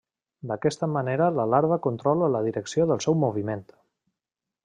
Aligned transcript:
D'aquesta 0.51 0.87
manera 0.93 1.27
la 1.39 1.45
larva 1.53 1.77
controla 1.87 2.31
la 2.37 2.41
direcció 2.47 2.89
del 2.93 3.05
seu 3.09 3.19
moviment. 3.27 3.65